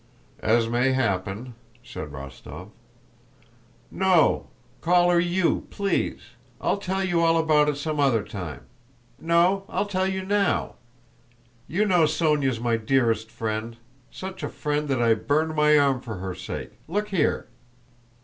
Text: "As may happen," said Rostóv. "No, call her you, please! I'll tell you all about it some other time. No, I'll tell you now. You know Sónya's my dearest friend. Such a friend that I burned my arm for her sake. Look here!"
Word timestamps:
"As 0.41 0.67
may 0.67 0.93
happen," 0.93 1.53
said 1.83 2.07
Rostóv. 2.11 2.69
"No, 3.91 4.47
call 4.81 5.11
her 5.11 5.19
you, 5.19 5.67
please! 5.69 6.21
I'll 6.59 6.79
tell 6.79 7.03
you 7.03 7.19
all 7.21 7.37
about 7.37 7.69
it 7.69 7.77
some 7.77 7.99
other 7.99 8.23
time. 8.23 8.61
No, 9.19 9.63
I'll 9.69 9.85
tell 9.85 10.07
you 10.07 10.25
now. 10.25 10.73
You 11.67 11.85
know 11.85 12.05
Sónya's 12.05 12.59
my 12.59 12.77
dearest 12.77 13.29
friend. 13.29 13.77
Such 14.09 14.41
a 14.41 14.49
friend 14.49 14.87
that 14.87 15.03
I 15.03 15.13
burned 15.13 15.55
my 15.55 15.77
arm 15.77 16.01
for 16.01 16.15
her 16.15 16.33
sake. 16.33 16.71
Look 16.87 17.09
here!" 17.09 17.45